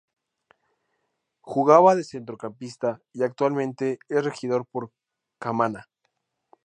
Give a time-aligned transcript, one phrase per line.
[1.41, 4.91] Jugaba de centrocampista y actualmente es regidor por
[5.37, 5.89] Camaná.